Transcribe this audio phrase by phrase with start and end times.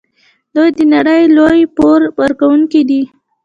[0.55, 3.01] دوی د نړۍ لوی پور ورکوونکي دي.